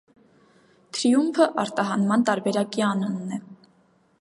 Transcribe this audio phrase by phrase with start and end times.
[0.97, 3.43] «Թրիումփը» արտահանման տարբերակի անունն է։